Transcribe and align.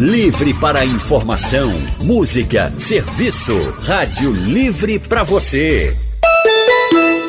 Livre 0.00 0.52
para 0.54 0.86
informação, 0.86 1.70
música, 2.02 2.72
serviço. 2.78 3.54
Rádio 3.82 4.32
Livre 4.32 4.98
para 4.98 5.22
você. 5.22 5.94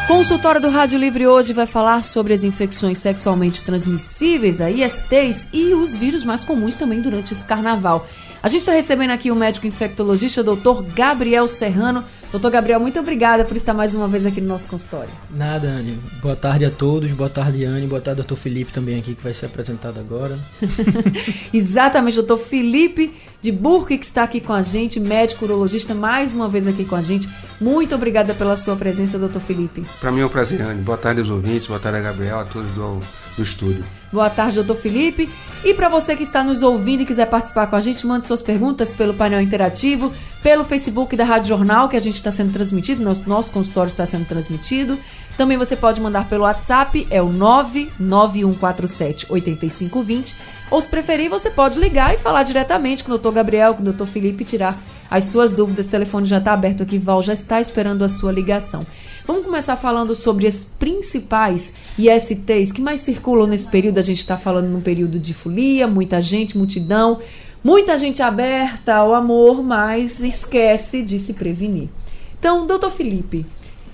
Consultório 0.07 0.61
do 0.61 0.69
Rádio 0.69 0.99
Livre 0.99 1.25
hoje 1.25 1.51
vai 1.51 1.65
falar 1.65 2.03
sobre 2.03 2.31
as 2.31 2.43
infecções 2.43 2.99
sexualmente 2.99 3.63
transmissíveis, 3.63 4.61
a 4.61 4.69
ISTs, 4.69 5.47
e 5.51 5.73
os 5.73 5.95
vírus 5.95 6.23
mais 6.23 6.43
comuns 6.43 6.75
também 6.75 7.01
durante 7.01 7.33
esse 7.33 7.43
carnaval. 7.43 8.07
A 8.45 8.47
gente 8.47 8.59
está 8.59 8.73
recebendo 8.73 9.09
aqui 9.09 9.31
o 9.31 9.35
médico 9.35 9.65
infectologista, 9.65 10.43
doutor 10.43 10.83
Gabriel 10.83 11.47
Serrano. 11.47 12.03
Doutor 12.31 12.51
Gabriel, 12.51 12.79
muito 12.79 12.99
obrigada 12.99 13.43
por 13.43 13.57
estar 13.57 13.73
mais 13.73 13.95
uma 13.95 14.07
vez 14.07 14.23
aqui 14.23 14.39
no 14.39 14.47
nosso 14.47 14.69
consultório. 14.69 15.09
Nada, 15.31 15.67
Anne. 15.67 15.99
Boa 16.21 16.35
tarde 16.35 16.63
a 16.63 16.69
todos. 16.69 17.09
Boa 17.09 17.27
tarde, 17.27 17.65
Anne. 17.65 17.87
Boa 17.87 17.99
tarde, 17.99 18.17
doutor 18.17 18.35
Felipe 18.35 18.71
também 18.71 18.99
aqui, 18.99 19.15
que 19.15 19.23
vai 19.23 19.33
ser 19.33 19.47
apresentado 19.47 19.99
agora. 19.99 20.37
Exatamente, 21.51 22.17
doutor 22.17 22.37
Felipe 22.37 23.15
de 23.41 23.51
Burke, 23.51 23.97
que 23.97 24.05
está 24.05 24.21
aqui 24.21 24.39
com 24.39 24.53
a 24.53 24.61
gente, 24.61 24.99
médico 24.99 25.45
urologista, 25.45 25.95
mais 25.95 26.35
uma 26.35 26.47
vez 26.47 26.67
aqui 26.67 26.85
com 26.85 26.95
a 26.95 27.01
gente. 27.01 27.27
Muito 27.59 27.95
obrigada 27.95 28.35
pela 28.35 28.55
sua 28.55 28.75
presença, 28.75 29.17
doutor 29.17 29.41
Felipe. 29.41 29.81
Para 29.99 30.11
mim 30.11 30.21
é 30.21 30.25
um 30.25 30.29
prazer, 30.29 30.61
Anne. 30.61 30.83
Boa 30.83 30.99
tarde 30.99 31.19
aos 31.19 31.29
ouvintes, 31.31 31.65
boa 31.65 31.79
tarde 31.79 31.97
a 31.97 32.01
Gabriel, 32.01 32.41
a 32.41 32.45
todos 32.45 32.69
do, 32.75 32.99
do 33.37 33.41
estúdio. 33.41 33.83
Boa 34.15 34.29
tarde, 34.29 34.55
doutor 34.55 34.77
Felipe. 34.77 35.29
E 35.61 35.73
para 35.73 35.89
você 35.89 36.15
que 36.15 36.23
está 36.23 36.41
nos 36.41 36.63
ouvindo 36.63 37.01
e 37.01 37.05
quiser 37.05 37.29
participar 37.29 37.67
com 37.67 37.75
a 37.75 37.81
gente, 37.81 38.07
mande 38.07 38.25
suas 38.25 38.41
perguntas 38.41 38.93
pelo 38.93 39.13
painel 39.13 39.41
interativo, 39.41 40.09
pelo 40.41 40.63
Facebook 40.63 41.17
da 41.17 41.25
Rádio 41.25 41.49
Jornal, 41.49 41.89
que 41.89 41.97
a 41.97 41.99
gente 41.99 42.15
está 42.15 42.31
sendo 42.31 42.53
transmitido, 42.53 43.03
nosso, 43.03 43.27
nosso 43.27 43.51
consultório 43.51 43.89
está 43.89 44.05
sendo 44.05 44.25
transmitido. 44.25 44.97
Também 45.37 45.57
você 45.57 45.75
pode 45.75 45.99
mandar 45.99 46.29
pelo 46.29 46.43
WhatsApp, 46.43 47.05
é 47.09 47.21
o 47.21 47.27
99147 47.29 49.27
8520. 49.29 50.35
Ou 50.71 50.79
se 50.79 50.87
preferir, 50.87 51.29
você 51.29 51.49
pode 51.49 51.77
ligar 51.77 52.15
e 52.15 52.17
falar 52.17 52.43
diretamente 52.43 53.03
com 53.03 53.11
o 53.11 53.15
doutor 53.15 53.33
Gabriel, 53.33 53.73
com 53.73 53.81
o 53.81 53.85
doutor 53.85 54.07
Felipe 54.07 54.43
e 54.43 54.47
tirar 54.47 54.81
as 55.09 55.25
suas 55.25 55.53
dúvidas. 55.53 55.87
O 55.87 55.89
telefone 55.89 56.25
já 56.25 56.37
está 56.37 56.53
aberto 56.53 56.83
aqui, 56.83 56.97
Val 56.97 57.21
já 57.21 57.33
está 57.33 57.59
esperando 57.59 58.03
a 58.03 58.09
sua 58.09 58.31
ligação. 58.31 58.85
Vamos 59.25 59.45
começar 59.45 59.75
falando 59.75 60.15
sobre 60.15 60.47
as 60.47 60.63
principais 60.63 61.73
ISTs 61.97 62.71
que 62.71 62.81
mais 62.81 63.01
circulam 63.01 63.47
nesse 63.47 63.67
período. 63.67 63.97
A 63.97 64.03
gente 64.03 64.19
está 64.19 64.37
falando 64.37 64.67
num 64.67 64.81
período 64.81 65.19
de 65.19 65.33
folia, 65.33 65.85
muita 65.85 66.21
gente, 66.21 66.57
multidão, 66.57 67.19
muita 67.63 67.97
gente 67.97 68.21
aberta 68.21 68.95
ao 68.95 69.13
amor, 69.13 69.63
mas 69.63 70.21
esquece 70.21 71.01
de 71.01 71.19
se 71.19 71.33
prevenir. 71.33 71.89
Então, 72.39 72.67
doutor 72.67 72.91
Felipe, 72.91 73.45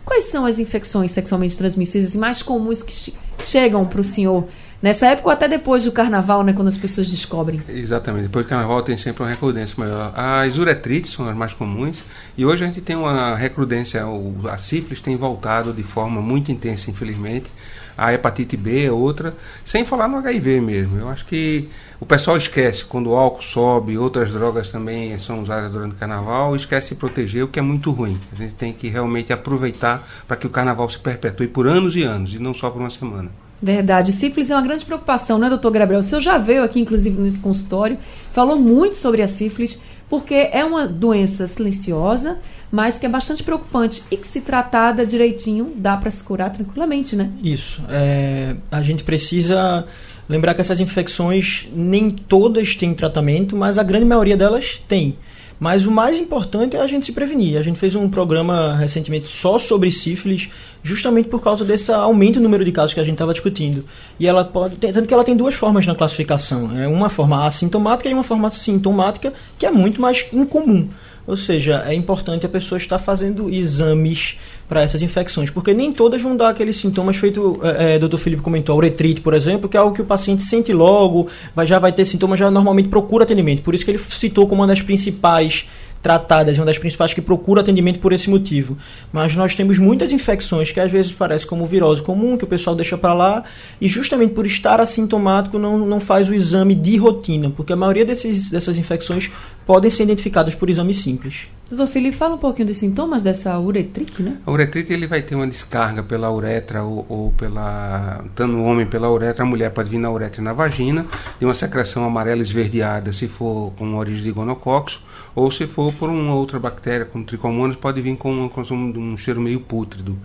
quais 0.05 0.25
são 0.25 0.45
as 0.45 0.59
infecções 0.59 1.11
sexualmente 1.11 1.57
transmissíveis 1.57 2.15
mais 2.15 2.41
comuns 2.41 2.83
que 2.83 3.13
chegam 3.43 3.85
para 3.85 4.01
o 4.01 4.03
senhor 4.03 4.47
Nessa 4.81 5.07
época 5.07 5.27
ou 5.27 5.31
até 5.31 5.47
depois 5.47 5.83
do 5.83 5.91
carnaval, 5.91 6.43
né, 6.43 6.53
quando 6.53 6.67
as 6.67 6.77
pessoas 6.77 7.07
descobrem? 7.07 7.61
Exatamente. 7.69 8.23
Depois 8.23 8.45
do 8.45 8.49
carnaval 8.49 8.81
tem 8.81 8.97
sempre 8.97 9.21
uma 9.21 9.29
recrudência 9.29 9.75
maior. 9.77 10.11
As 10.15 10.57
uretrites 10.57 11.11
são 11.11 11.29
as 11.29 11.35
mais 11.35 11.53
comuns 11.53 12.03
e 12.35 12.43
hoje 12.43 12.63
a 12.63 12.67
gente 12.67 12.81
tem 12.81 12.95
uma 12.95 13.35
recrudência. 13.35 14.03
A 14.51 14.57
sífilis 14.57 14.99
tem 14.99 15.15
voltado 15.15 15.71
de 15.71 15.83
forma 15.83 16.19
muito 16.19 16.51
intensa, 16.51 16.89
infelizmente. 16.89 17.51
A 17.95 18.11
hepatite 18.11 18.57
B 18.57 18.85
é 18.85 18.91
outra, 18.91 19.35
sem 19.63 19.85
falar 19.85 20.07
no 20.07 20.17
HIV 20.17 20.61
mesmo. 20.61 20.97
Eu 20.97 21.09
acho 21.09 21.25
que 21.25 21.69
o 21.99 22.05
pessoal 22.05 22.35
esquece 22.35 22.83
quando 22.83 23.11
o 23.11 23.15
álcool 23.15 23.43
sobe, 23.43 23.99
outras 23.99 24.31
drogas 24.31 24.69
também 24.69 25.19
são 25.19 25.43
usadas 25.43 25.71
durante 25.71 25.93
o 25.93 25.97
carnaval, 25.97 26.55
esquece 26.55 26.89
de 26.89 26.95
proteger, 26.95 27.43
o 27.43 27.47
que 27.47 27.59
é 27.59 27.61
muito 27.61 27.91
ruim. 27.91 28.19
A 28.33 28.35
gente 28.35 28.55
tem 28.55 28.73
que 28.73 28.87
realmente 28.87 29.31
aproveitar 29.31 30.07
para 30.27 30.37
que 30.37 30.47
o 30.47 30.49
carnaval 30.49 30.89
se 30.89 30.97
perpetue 30.97 31.47
por 31.47 31.67
anos 31.67 31.95
e 31.95 32.01
anos 32.01 32.33
e 32.33 32.39
não 32.39 32.55
só 32.55 32.71
por 32.71 32.79
uma 32.79 32.89
semana. 32.89 33.29
Verdade. 33.61 34.11
Sífilis 34.11 34.49
é 34.49 34.55
uma 34.55 34.61
grande 34.61 34.83
preocupação, 34.83 35.37
né, 35.37 35.47
doutor 35.47 35.71
Gabriel? 35.71 35.99
O 35.99 36.03
senhor 36.03 36.21
já 36.21 36.37
veio 36.37 36.63
aqui, 36.63 36.79
inclusive, 36.79 37.21
nesse 37.21 37.39
consultório, 37.39 37.97
falou 38.31 38.55
muito 38.57 38.95
sobre 38.95 39.21
a 39.21 39.27
sífilis, 39.27 39.79
porque 40.09 40.49
é 40.51 40.65
uma 40.65 40.87
doença 40.87 41.45
silenciosa, 41.45 42.37
mas 42.71 42.97
que 42.97 43.05
é 43.05 43.09
bastante 43.09 43.43
preocupante 43.43 44.03
e 44.09 44.17
que, 44.17 44.27
se 44.27 44.41
tratada 44.41 45.05
direitinho, 45.05 45.73
dá 45.75 45.95
para 45.95 46.09
se 46.09 46.23
curar 46.23 46.51
tranquilamente, 46.51 47.15
né? 47.15 47.29
Isso. 47.43 47.81
É, 47.87 48.55
a 48.71 48.81
gente 48.81 49.03
precisa 49.03 49.85
lembrar 50.27 50.53
que 50.53 50.61
essas 50.61 50.79
infecções, 50.79 51.67
nem 51.73 52.09
todas 52.09 52.75
têm 52.75 52.93
tratamento, 52.93 53.55
mas 53.55 53.77
a 53.77 53.83
grande 53.83 54.05
maioria 54.05 54.37
delas 54.37 54.81
tem. 54.87 55.15
Mas 55.61 55.85
o 55.85 55.91
mais 55.91 56.17
importante 56.17 56.75
é 56.75 56.81
a 56.81 56.87
gente 56.87 57.05
se 57.05 57.11
prevenir. 57.11 57.55
A 57.55 57.61
gente 57.61 57.77
fez 57.77 57.93
um 57.93 58.09
programa 58.09 58.75
recentemente 58.75 59.27
só 59.27 59.59
sobre 59.59 59.91
sífilis, 59.91 60.49
justamente 60.81 61.29
por 61.29 61.39
causa 61.39 61.63
desse 61.63 61.91
aumento 61.91 62.37
no 62.37 62.45
número 62.45 62.65
de 62.65 62.71
casos 62.71 62.95
que 62.95 62.99
a 62.99 63.03
gente 63.03 63.13
estava 63.13 63.31
discutindo. 63.31 63.85
E 64.19 64.25
ela 64.25 64.43
pode, 64.43 64.77
tanto 64.77 65.07
que 65.07 65.13
ela 65.13 65.23
tem 65.23 65.37
duas 65.37 65.53
formas 65.53 65.85
na 65.85 65.93
classificação, 65.93 66.75
é 66.75 66.87
uma 66.87 67.11
forma 67.11 67.45
assintomática 67.45 68.09
e 68.09 68.13
uma 68.13 68.23
forma 68.23 68.49
sintomática, 68.49 69.31
que 69.59 69.67
é 69.67 69.69
muito 69.69 70.01
mais 70.01 70.25
incomum. 70.33 70.89
Ou 71.27 71.37
seja, 71.37 71.83
é 71.87 71.93
importante 71.93 72.45
a 72.45 72.49
pessoa 72.49 72.77
estar 72.77 72.99
fazendo 72.99 73.49
exames 73.49 74.37
para 74.67 74.81
essas 74.81 75.01
infecções, 75.01 75.49
porque 75.49 75.73
nem 75.73 75.91
todas 75.91 76.21
vão 76.21 76.35
dar 76.35 76.49
aqueles 76.49 76.77
sintomas 76.77 77.17
feito, 77.17 77.59
é, 77.61 77.95
é, 77.95 77.99
Dr. 77.99 78.17
Felipe 78.17 78.41
comentou, 78.41 78.73
a 78.73 78.77
uretrite, 78.77 79.19
por 79.19 79.33
exemplo, 79.33 79.67
que 79.67 79.75
é 79.75 79.79
algo 79.79 79.93
que 79.93 80.01
o 80.01 80.05
paciente 80.05 80.43
sente 80.43 80.71
logo, 80.71 81.27
vai, 81.53 81.67
já 81.67 81.77
vai 81.77 81.91
ter 81.91 82.05
sintomas, 82.05 82.39
já 82.39 82.49
normalmente 82.49 82.87
procura 82.87 83.23
atendimento. 83.23 83.61
Por 83.61 83.75
isso 83.75 83.83
que 83.83 83.91
ele 83.91 83.99
citou 83.99 84.47
como 84.47 84.61
uma 84.61 84.67
das 84.67 84.81
principais 84.81 85.67
tratadas, 86.01 86.57
uma 86.57 86.65
das 86.65 86.77
principais 86.77 87.13
que 87.13 87.21
procura 87.21 87.61
atendimento 87.61 87.99
por 87.99 88.11
esse 88.11 88.29
motivo. 88.29 88.77
Mas 89.11 89.35
nós 89.35 89.55
temos 89.55 89.77
muitas 89.77 90.11
infecções 90.11 90.71
que 90.71 90.79
às 90.79 90.91
vezes 90.91 91.11
parecem 91.11 91.47
como 91.47 91.65
virose 91.65 92.01
comum, 92.01 92.37
que 92.37 92.43
o 92.43 92.47
pessoal 92.47 92.75
deixa 92.75 92.97
para 92.97 93.13
lá, 93.13 93.43
e 93.79 93.87
justamente 93.87 94.33
por 94.33 94.45
estar 94.45 94.79
assintomático 94.79 95.59
não, 95.59 95.77
não 95.77 95.99
faz 95.99 96.29
o 96.29 96.33
exame 96.33 96.75
de 96.75 96.97
rotina, 96.97 97.49
porque 97.49 97.73
a 97.73 97.75
maioria 97.75 98.05
desses, 98.05 98.49
dessas 98.49 98.77
infecções 98.77 99.29
podem 99.65 99.89
ser 99.89 100.03
identificadas 100.03 100.55
por 100.55 100.69
exame 100.69 100.93
simples. 100.93 101.47
Doutor 101.69 101.87
Felipe, 101.87 102.17
fala 102.17 102.35
um 102.35 102.37
pouquinho 102.37 102.67
dos 102.67 102.77
sintomas 102.77 103.21
dessa 103.21 103.57
uretrite, 103.57 104.21
né? 104.21 104.35
A 104.45 104.51
uretrite 104.51 104.91
ele 104.91 105.07
vai 105.07 105.21
ter 105.21 105.35
uma 105.35 105.47
descarga 105.47 106.03
pela 106.03 106.29
uretra 106.29 106.83
ou, 106.83 107.05
ou 107.07 107.31
pela. 107.31 108.25
Tanto 108.35 108.55
o 108.55 108.63
homem 108.65 108.85
pela 108.85 109.09
uretra, 109.09 109.43
a 109.43 109.45
mulher 109.45 109.71
pode 109.71 109.89
vir 109.89 109.97
na 109.97 110.11
uretra 110.11 110.41
e 110.41 110.43
na 110.43 110.51
vagina, 110.51 111.05
de 111.39 111.45
uma 111.45 111.53
secreção 111.53 112.03
amarela 112.03 112.41
esverdeada, 112.41 113.13
se 113.13 113.29
for 113.29 113.71
com 113.77 113.95
origem 113.95 114.21
de 114.21 114.31
gonococcus, 114.33 114.99
ou 115.35 115.51
se 115.51 115.67
for 115.67 115.93
por 115.93 116.09
uma 116.09 116.33
outra 116.33 116.59
bactéria, 116.59 117.05
como 117.05 117.23
tricomonas, 117.23 117.75
pode 117.75 118.01
vir 118.01 118.15
com, 118.17 118.31
um, 118.33 118.93
um 118.97 119.17
cheiro 119.17 119.39
meio 119.41 119.59
pútrido. 119.59 120.17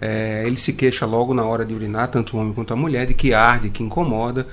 É, 0.00 0.44
ele 0.46 0.56
se 0.56 0.72
queixa 0.72 1.04
logo 1.04 1.34
na 1.34 1.44
hora 1.44 1.64
de 1.64 1.74
urinar, 1.74 2.08
tanto 2.08 2.36
o 2.36 2.40
homem 2.40 2.52
quanto 2.52 2.72
a 2.72 2.76
mulher, 2.76 3.06
de 3.06 3.14
que 3.14 3.34
arde, 3.34 3.70
que 3.70 3.82
incomoda 3.82 4.46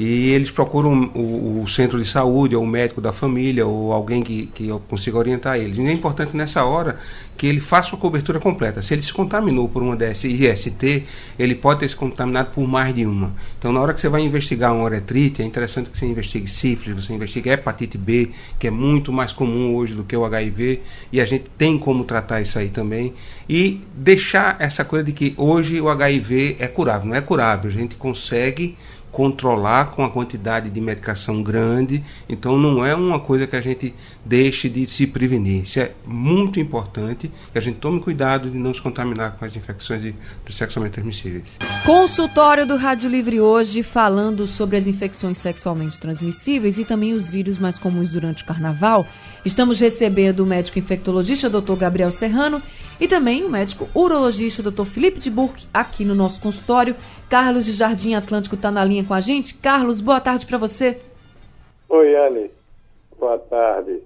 e 0.00 0.30
eles 0.30 0.48
procuram 0.48 1.10
o, 1.12 1.62
o, 1.64 1.68
centro 1.68 2.00
de 2.00 2.08
saúde, 2.08 2.54
ou 2.54 2.62
o 2.62 2.66
médico 2.66 3.00
da 3.00 3.10
família, 3.10 3.66
ou 3.66 3.92
alguém 3.92 4.22
que, 4.22 4.46
que 4.54 4.68
consiga 4.88 5.18
orientar 5.18 5.56
eles. 5.56 5.76
E 5.76 5.82
é 5.82 5.90
importante 5.90 6.36
nessa 6.36 6.64
hora 6.64 7.00
que 7.36 7.48
ele 7.48 7.58
faça 7.58 7.96
uma 7.96 7.98
cobertura 7.98 8.38
completa. 8.38 8.80
Se 8.80 8.94
ele 8.94 9.02
se 9.02 9.12
contaminou 9.12 9.68
por 9.68 9.82
uma 9.82 9.96
IST, 9.96 11.04
ele 11.36 11.54
pode 11.56 11.80
ter 11.80 11.88
se 11.88 11.96
contaminado 11.96 12.50
por 12.54 12.64
mais 12.68 12.94
de 12.94 13.04
uma. 13.04 13.32
Então, 13.58 13.72
na 13.72 13.80
hora 13.80 13.92
que 13.92 14.00
você 14.00 14.08
vai 14.08 14.22
investigar 14.22 14.72
uma 14.72 14.84
uretrite, 14.84 15.42
é 15.42 15.44
interessante 15.44 15.90
que 15.90 15.98
você 15.98 16.06
investigue 16.06 16.48
sífilis, 16.48 17.04
você 17.04 17.12
investigue 17.12 17.50
hepatite 17.50 17.98
B, 17.98 18.30
que 18.56 18.68
é 18.68 18.70
muito 18.70 19.12
mais 19.12 19.32
comum 19.32 19.74
hoje 19.74 19.94
do 19.94 20.04
que 20.04 20.16
o 20.16 20.24
HIV, 20.24 20.80
e 21.12 21.20
a 21.20 21.26
gente 21.26 21.46
tem 21.58 21.76
como 21.76 22.04
tratar 22.04 22.40
isso 22.40 22.56
aí 22.56 22.68
também. 22.68 23.14
E 23.48 23.80
deixar 23.96 24.56
essa 24.60 24.84
coisa 24.84 25.04
de 25.04 25.12
que 25.12 25.34
hoje 25.36 25.80
o 25.80 25.88
HIV 25.88 26.56
é 26.60 26.68
curável. 26.68 27.08
Não 27.08 27.16
é 27.16 27.20
curável, 27.20 27.68
a 27.68 27.74
gente 27.74 27.96
consegue 27.96 28.76
controlar 29.10 29.92
com 29.92 30.04
a 30.04 30.10
quantidade 30.10 30.70
de 30.70 30.80
medicação 30.80 31.42
grande. 31.42 32.02
Então 32.28 32.58
não 32.58 32.84
é 32.84 32.94
uma 32.94 33.18
coisa 33.18 33.46
que 33.46 33.56
a 33.56 33.60
gente 33.60 33.94
deixe 34.24 34.68
de 34.68 34.86
se 34.86 35.06
prevenir. 35.06 35.62
Isso 35.62 35.80
é 35.80 35.92
muito 36.06 36.60
importante 36.60 37.30
que 37.52 37.58
a 37.58 37.60
gente 37.60 37.78
tome 37.78 38.00
cuidado 38.00 38.50
de 38.50 38.58
não 38.58 38.72
se 38.72 38.80
contaminar 38.80 39.32
com 39.32 39.44
as 39.44 39.56
infecções 39.56 40.02
de, 40.02 40.14
sexualmente 40.50 40.94
transmissíveis. 40.94 41.58
Consultório 41.84 42.66
do 42.66 42.76
Rádio 42.76 43.08
Livre 43.08 43.40
hoje 43.40 43.82
falando 43.82 44.46
sobre 44.46 44.76
as 44.76 44.86
infecções 44.86 45.38
sexualmente 45.38 45.98
transmissíveis 45.98 46.78
e 46.78 46.84
também 46.84 47.12
os 47.12 47.28
vírus 47.28 47.58
mais 47.58 47.78
comuns 47.78 48.10
durante 48.10 48.42
o 48.42 48.46
carnaval. 48.46 49.06
Estamos 49.44 49.80
recebendo 49.80 50.40
o 50.40 50.46
médico 50.46 50.78
infectologista 50.78 51.48
Dr. 51.48 51.76
Gabriel 51.76 52.10
Serrano 52.10 52.60
e 53.00 53.06
também 53.06 53.44
o 53.44 53.48
médico 53.48 53.88
urologista 53.94 54.62
Dr. 54.62 54.84
Felipe 54.84 55.18
de 55.18 55.30
Burke 55.30 55.66
aqui 55.72 56.04
no 56.04 56.14
nosso 56.14 56.40
consultório. 56.40 56.96
Carlos 57.28 57.64
de 57.64 57.72
Jardim 57.72 58.14
Atlântico 58.14 58.54
está 58.56 58.70
na 58.70 58.84
linha 58.84 59.04
com 59.04 59.14
a 59.14 59.20
gente. 59.20 59.54
Carlos, 59.54 60.00
boa 60.00 60.20
tarde 60.20 60.44
para 60.46 60.58
você. 60.58 61.00
Oi, 61.88 62.16
Anne. 62.16 62.50
Boa 63.18 63.38
tarde. 63.38 64.02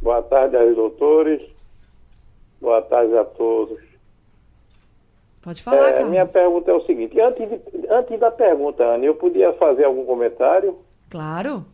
Boa 0.00 0.22
tarde 0.22 0.56
aos 0.56 0.74
doutores. 0.74 1.40
Boa 2.60 2.80
tarde 2.82 3.16
a 3.16 3.24
todos. 3.24 3.78
Pode 5.42 5.62
falar, 5.62 5.88
É, 5.88 5.92
Carlos. 5.94 6.10
minha 6.10 6.26
pergunta 6.26 6.70
é 6.70 6.74
o 6.74 6.86
seguinte, 6.86 7.20
antes, 7.20 7.48
de- 7.48 7.88
antes 7.90 8.20
da 8.20 8.30
pergunta, 8.30 8.84
Anne, 8.84 9.06
eu 9.06 9.14
podia 9.16 9.52
fazer 9.54 9.84
algum 9.84 10.04
comentário? 10.04 10.78
Claro. 11.10 11.64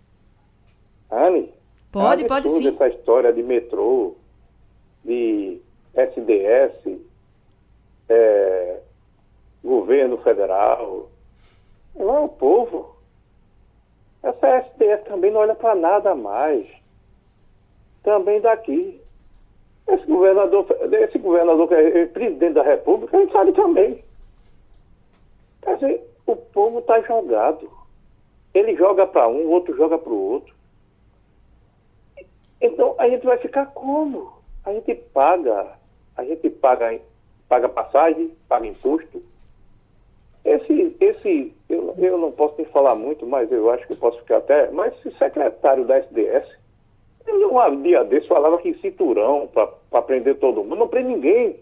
Anne? 1.10 1.50
Pode, 1.90 2.24
é 2.24 2.26
pode 2.26 2.48
sim. 2.50 2.68
essa 2.68 2.88
história 2.88 3.32
de 3.32 3.42
metrô, 3.42 4.14
de 5.04 5.60
SDS, 5.94 7.00
é, 8.08 8.80
governo 9.64 10.18
federal. 10.18 11.08
Não 11.94 12.16
é 12.16 12.20
o 12.20 12.28
povo. 12.28 12.96
Essa 14.22 14.58
SDS 14.58 15.04
também 15.04 15.30
não 15.30 15.40
olha 15.40 15.54
para 15.54 15.74
nada 15.74 16.14
mais. 16.14 16.66
Também 18.02 18.40
daqui. 18.40 19.00
Esse 19.86 20.04
governador, 20.06 20.66
esse 20.92 21.18
governador 21.18 21.66
que 21.68 21.74
é 21.74 22.06
presidente 22.06 22.52
da 22.52 22.62
República, 22.62 23.16
ele 23.16 23.32
sabe 23.32 23.52
também. 23.52 24.04
Quer 25.62 25.74
dizer, 25.76 26.10
o 26.26 26.36
povo 26.36 26.80
está 26.80 27.00
jogado. 27.00 27.70
Ele 28.52 28.76
joga 28.76 29.06
para 29.06 29.28
um, 29.28 29.46
o 29.46 29.50
outro 29.50 29.74
joga 29.76 29.98
para 29.98 30.12
o 30.12 30.30
outro. 30.32 30.57
Então 32.60 32.94
a 32.98 33.08
gente 33.08 33.24
vai 33.24 33.38
ficar 33.38 33.66
como? 33.66 34.32
A 34.64 34.72
gente 34.72 34.94
paga, 34.94 35.74
a 36.16 36.24
gente 36.24 36.50
paga, 36.50 36.98
paga 37.48 37.68
passagem, 37.68 38.32
paga 38.48 38.66
imposto. 38.66 39.22
Esse, 40.44 40.96
esse, 41.00 41.52
eu, 41.68 41.94
eu 41.98 42.18
não 42.18 42.32
posso 42.32 42.54
nem 42.56 42.66
falar 42.66 42.94
muito, 42.94 43.26
mas 43.26 43.50
eu 43.52 43.70
acho 43.70 43.86
que 43.86 43.92
eu 43.92 43.96
posso 43.98 44.18
ficar 44.18 44.38
até. 44.38 44.70
Mas 44.70 44.94
esse 44.98 45.16
secretário 45.18 45.84
da 45.84 45.98
SDS, 45.98 46.48
ele 47.26 47.44
um 47.44 47.82
dia 47.82 48.04
desse 48.04 48.26
falava 48.28 48.58
que 48.58 48.74
cinturão 48.74 49.48
para 49.48 50.02
prender 50.02 50.36
todo 50.38 50.62
mundo. 50.62 50.76
Não 50.76 50.88
prende 50.88 51.08
ninguém. 51.10 51.56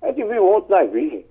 A 0.00 0.08
gente 0.08 0.24
viu 0.24 0.44
ontem 0.46 0.70
nas 0.70 0.90
virgens. 0.90 1.24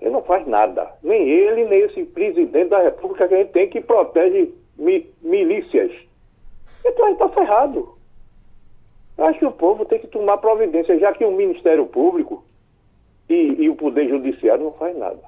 Ele 0.00 0.10
não 0.10 0.22
faz 0.22 0.46
nada. 0.46 0.92
Nem 1.02 1.28
ele, 1.28 1.64
nem 1.66 1.80
esse 1.80 2.04
presidente 2.04 2.68
da 2.68 2.82
República 2.82 3.28
que 3.28 3.34
a 3.34 3.38
gente 3.38 3.52
tem 3.52 3.68
que 3.68 3.80
protege 3.80 4.52
mi- 4.78 5.10
milícias. 5.22 5.92
Então 6.88 7.04
a 7.04 7.08
gente 7.10 7.22
está 7.22 7.28
ferrado. 7.30 7.88
Eu 9.18 9.24
acho 9.24 9.38
que 9.38 9.46
o 9.46 9.52
povo 9.52 9.84
tem 9.84 9.98
que 9.98 10.06
tomar 10.06 10.36
providência, 10.38 10.98
já 10.98 11.12
que 11.12 11.24
o 11.24 11.30
Ministério 11.32 11.86
Público 11.86 12.44
e, 13.28 13.34
e 13.34 13.68
o 13.70 13.74
Poder 13.76 14.08
Judiciário 14.08 14.64
não 14.64 14.72
faz 14.72 14.96
nada. 14.96 15.18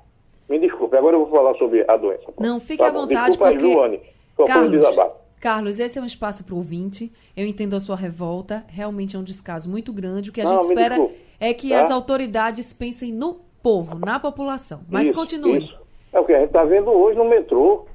Me 0.48 0.58
desculpe, 0.58 0.96
agora 0.96 1.16
eu 1.16 1.26
vou 1.26 1.30
falar 1.30 1.54
sobre 1.58 1.84
a 1.88 1.96
doença. 1.96 2.32
Não, 2.38 2.58
fique 2.60 2.78
Tá 2.82 2.88
à 2.88 2.92
vontade, 2.92 3.28
Desculpa 3.30 3.52
porque... 3.52 3.72
Joane. 3.72 3.96
Só 3.98 4.02
foi 4.36 4.44
um 4.44 4.48
Carlos, 4.48 4.70
desabafo. 4.70 5.16
Carlos, 5.40 5.78
esse 5.78 5.98
é 5.98 6.02
um 6.02 6.06
espaço 6.06 6.44
para 6.44 6.54
o 6.54 6.58
ouvinte. 6.58 7.10
Eu 7.36 7.46
entendo 7.46 7.74
a 7.76 7.80
sua 7.80 7.96
revolta. 7.96 8.64
Realmente 8.68 9.14
é 9.16 9.18
um 9.18 9.22
descaso 9.22 9.70
muito 9.70 9.92
grande. 9.92 10.30
O 10.30 10.32
que 10.32 10.40
a 10.40 10.44
Não, 10.44 10.60
gente 10.60 10.68
espera 10.70 10.94
desculpe, 10.96 11.20
é 11.40 11.54
que 11.54 11.68
tá? 11.70 11.80
as 11.80 11.90
autoridades 11.90 12.72
pensem 12.72 13.12
no 13.12 13.40
povo, 13.62 13.98
na 13.98 14.18
população. 14.18 14.80
Mas 14.88 15.06
Isso, 15.06 15.14
continue. 15.14 15.58
isso. 15.64 15.78
É 16.12 16.18
o 16.20 16.24
que 16.24 16.32
a 16.32 16.38
gente 16.38 16.48
está 16.48 16.64
vendo 16.64 16.90
hoje 16.90 17.18
no 17.18 17.24
metrô. 17.28 17.86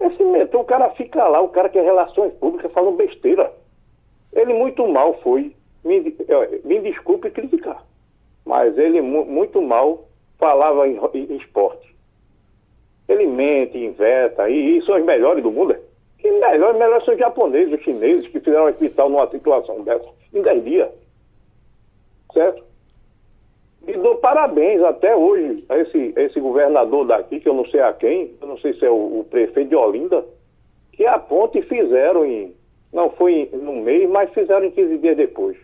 Esse 0.00 0.22
metrô, 0.24 0.60
o 0.60 0.64
cara 0.64 0.90
fica 0.90 1.26
lá, 1.28 1.40
o 1.40 1.48
cara 1.48 1.68
que 1.68 1.78
é 1.78 1.82
relações 1.82 2.32
públicas 2.34 2.72
falando 2.72 2.96
besteira. 2.96 3.52
Ele 4.32 4.54
muito 4.54 4.86
mal 4.88 5.14
foi. 5.22 5.54
Me, 5.84 6.14
eh, 6.28 6.60
me 6.64 6.78
desculpe 6.80 7.30
criticar. 7.30 7.84
Mas 8.44 8.76
ele 8.78 9.00
mu- 9.00 9.24
muito 9.24 9.60
mal 9.62 10.04
falava 10.38 10.88
em, 10.88 10.98
em 11.14 11.36
esporte. 11.36 11.94
Ele 13.08 13.26
mente, 13.26 13.76
inventa, 13.78 14.48
e, 14.48 14.78
e 14.78 14.82
são 14.86 14.96
os 14.98 15.04
melhores 15.04 15.42
do 15.42 15.50
mundo. 15.50 15.72
é? 15.72 15.80
Que 16.18 16.30
melhores, 16.30 16.78
melhores 16.78 17.04
são 17.04 17.14
os 17.14 17.20
japoneses, 17.20 17.74
os 17.74 17.82
chineses, 17.82 18.26
que 18.28 18.40
fizeram 18.40 18.64
um 18.64 18.68
hospital 18.68 19.08
numa 19.08 19.28
situação 19.30 19.82
dessa 19.82 20.08
em 20.32 20.40
10 20.42 20.64
dias. 20.64 20.90
Certo? 22.32 22.62
E 23.86 23.92
dou 23.94 24.16
parabéns 24.30 24.80
até 24.82 25.16
hoje 25.16 25.64
a 25.68 25.76
esse, 25.76 26.14
a 26.16 26.22
esse 26.22 26.38
governador 26.38 27.04
daqui, 27.04 27.40
que 27.40 27.48
eu 27.48 27.54
não 27.54 27.66
sei 27.66 27.80
a 27.80 27.92
quem, 27.92 28.32
eu 28.40 28.46
não 28.46 28.56
sei 28.58 28.74
se 28.74 28.86
é 28.86 28.90
o, 28.90 29.20
o 29.20 29.26
prefeito 29.28 29.70
de 29.70 29.74
Olinda, 29.74 30.24
que 30.92 31.04
a 31.04 31.18
ponte 31.18 31.60
fizeram 31.62 32.24
em. 32.24 32.54
Não 32.92 33.10
foi 33.10 33.50
em, 33.52 33.56
no 33.56 33.72
mês, 33.72 34.08
mas 34.08 34.32
fizeram 34.32 34.64
em 34.64 34.70
15 34.70 34.98
dias 34.98 35.16
depois. 35.16 35.56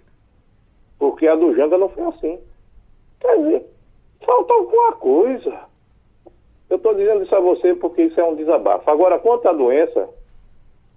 Porque 0.98 1.28
a 1.28 1.36
do 1.36 1.54
Janga 1.54 1.78
não 1.78 1.88
foi 1.90 2.04
assim. 2.04 2.40
Quer 3.20 3.36
dizer, 3.38 3.66
falta 4.24 4.52
alguma 4.52 4.92
coisa. 4.94 5.60
Eu 6.68 6.76
estou 6.76 6.94
dizendo 6.94 7.22
isso 7.22 7.36
a 7.36 7.40
você 7.40 7.72
porque 7.76 8.02
isso 8.02 8.20
é 8.20 8.24
um 8.24 8.34
desabafo. 8.34 8.90
Agora, 8.90 9.20
quanto 9.20 9.46
à 9.46 9.52
doença, 9.52 10.08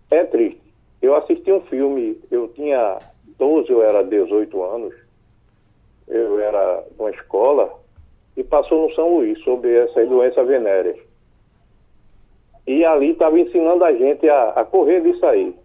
é 0.09 0.23
triste. 0.23 0.61
Eu 1.03 1.15
assisti 1.15 1.51
um 1.51 1.61
filme, 1.61 2.19
eu 2.31 2.47
tinha 2.49 2.97
12, 3.37 3.69
eu 3.69 3.83
era 3.83 4.03
18 4.03 4.63
anos 4.63 5.08
numa 7.09 7.15
escola 7.15 7.73
e 8.37 8.43
passou 8.43 8.87
no 8.87 8.95
São 8.95 9.15
Luís 9.17 9.39
sobre 9.43 9.75
essas 9.75 10.07
doenças 10.07 10.47
venéreas. 10.47 10.97
E 12.67 12.85
ali 12.85 13.11
estava 13.11 13.39
ensinando 13.39 13.83
a 13.83 13.91
gente 13.93 14.29
a, 14.29 14.49
a 14.49 14.63
correr 14.65 15.01
disso 15.01 15.25
aí. 15.25 15.55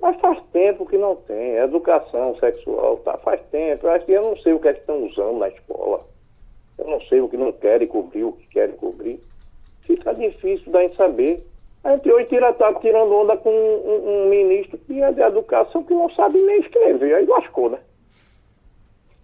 Mas 0.00 0.18
faz 0.20 0.40
tempo 0.52 0.86
que 0.86 0.96
não 0.98 1.14
tem, 1.14 1.56
é 1.56 1.64
educação 1.64 2.34
sexual, 2.38 2.96
tá? 2.98 3.16
Faz 3.18 3.40
tempo. 3.52 3.86
Eu 3.86 3.90
acho 3.92 4.06
que 4.06 4.12
eu 4.12 4.22
não 4.22 4.36
sei 4.38 4.52
o 4.52 4.58
que 4.58 4.68
é 4.68 4.72
que 4.72 4.80
estão 4.80 5.04
usando 5.04 5.38
na 5.38 5.48
escola. 5.48 6.00
Eu 6.78 6.86
não 6.88 7.00
sei 7.02 7.20
o 7.20 7.28
que 7.28 7.36
não 7.36 7.52
querem 7.52 7.86
cobrir, 7.86 8.24
o 8.24 8.32
que 8.32 8.46
querem 8.48 8.74
cobrir. 8.76 9.20
Fica 9.82 10.12
difícil 10.14 10.72
da 10.72 10.82
gente 10.82 10.96
saber. 10.96 11.46
A 11.84 11.92
gente 11.94 12.10
hoje 12.10 12.26
tira, 12.26 12.52
tá 12.54 12.72
tirando 12.74 13.12
onda 13.14 13.36
com 13.36 13.50
um, 13.50 13.52
um- 13.52 14.24
um 14.24 14.28
ministro 14.28 14.78
que 14.78 15.00
é 15.02 15.12
de 15.12 15.20
educação 15.20 15.84
que 15.84 15.94
não 15.94 16.08
sabe 16.10 16.38
nem 16.40 16.60
escrever. 16.60 17.14
Aí 17.14 17.26
lascou, 17.26 17.70
né? 17.70 17.78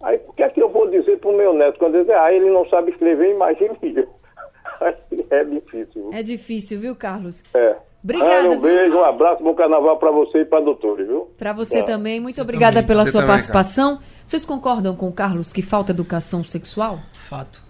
Aí 0.01 0.19
o 0.27 0.33
que 0.33 0.43
é 0.43 0.49
que 0.49 0.61
eu 0.61 0.69
vou 0.69 0.89
dizer 0.89 1.19
pro 1.19 1.35
meu 1.37 1.53
neto 1.53 1.77
quando 1.79 1.95
ele 1.95 2.03
dizer, 2.05 2.15
ah, 2.17 2.31
ele 2.33 2.49
não 2.49 2.67
sabe 2.69 2.91
escrever, 2.91 3.31
imagine 3.31 3.77
eu. 3.83 4.07
É 5.29 5.43
difícil. 5.43 6.09
É 6.13 6.23
difícil, 6.23 6.79
viu, 6.79 6.95
Carlos? 6.95 7.43
É. 7.53 7.75
Obrigada, 8.01 8.31
Ana, 8.33 8.47
um 8.47 8.49
viu? 8.51 8.61
beijo, 8.61 8.95
um 8.95 9.03
abraço, 9.03 9.43
bom 9.43 9.53
carnaval 9.53 9.97
pra 9.97 10.09
você 10.09 10.39
e 10.39 10.45
pra 10.45 10.61
doutora, 10.61 11.03
viu? 11.03 11.29
Para 11.37 11.51
você 11.51 11.79
Tá. 11.79 11.87
também. 11.87 12.19
Muito 12.21 12.41
obrigada 12.41 12.75
também. 12.75 12.87
pela 12.87 13.03
Você 13.05 13.11
sua 13.11 13.21
também, 13.21 13.33
participação. 13.35 13.99
Vocês 14.25 14.45
concordam 14.45 14.95
com 14.95 15.09
o 15.09 15.11
Carlos 15.11 15.51
que 15.51 15.61
falta 15.61 15.91
educação 15.91 16.43
sexual? 16.43 16.99
Fato. 17.13 17.61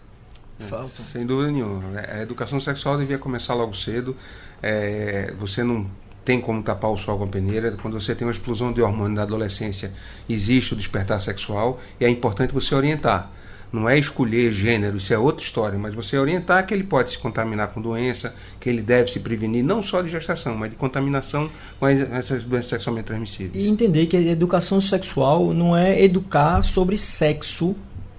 Falta. 0.59 1.01
Sem 1.11 1.25
dúvida 1.25 1.51
nenhuma. 1.51 1.81
A 2.07 2.21
educação 2.21 2.59
sexual 2.59 2.97
devia 2.97 3.17
começar 3.17 3.55
logo 3.55 3.73
cedo. 3.73 4.15
É, 4.61 5.31
você 5.35 5.63
não 5.63 5.87
tem 6.29 6.39
como 6.39 6.61
tapar 6.61 6.91
o 6.91 6.97
sol 6.97 7.17
com 7.17 7.23
a 7.23 7.27
peneira. 7.27 7.71
Quando 7.81 7.99
você 7.99 8.13
tem 8.13 8.27
uma 8.27 8.31
explosão 8.31 8.71
de 8.71 8.79
hormônio 8.83 9.15
na 9.15 9.23
adolescência, 9.23 9.91
existe 10.29 10.73
o 10.73 10.75
despertar 10.77 11.19
sexual 11.19 11.79
e 11.99 12.05
é 12.05 12.09
importante 12.09 12.53
você 12.53 12.75
orientar. 12.75 13.31
Não 13.73 13.89
é 13.89 13.97
escolher 13.97 14.51
gênero, 14.51 14.97
isso 14.97 15.11
é 15.11 15.17
outra 15.17 15.43
história, 15.43 15.79
mas 15.79 15.95
você 15.95 16.17
orientar 16.19 16.67
que 16.67 16.73
ele 16.73 16.83
pode 16.83 17.09
se 17.09 17.17
contaminar 17.17 17.69
com 17.69 17.81
doença, 17.81 18.31
que 18.59 18.69
ele 18.69 18.81
deve 18.83 19.11
se 19.11 19.19
prevenir 19.19 19.63
não 19.63 19.81
só 19.81 20.03
de 20.03 20.09
gestação, 20.11 20.55
mas 20.55 20.69
de 20.69 20.75
contaminação 20.75 21.49
com 21.79 21.85
as- 21.87 21.99
essas 22.11 22.43
doenças 22.43 22.69
sexualmente 22.69 23.07
transmissíveis. 23.07 23.63
E 23.65 23.67
entender 23.67 24.05
que 24.05 24.15
a 24.15 24.21
educação 24.21 24.79
sexual 24.79 25.51
não 25.51 25.75
é 25.75 25.99
educar 25.99 26.61
sobre 26.61 26.95
sexo 26.95 27.75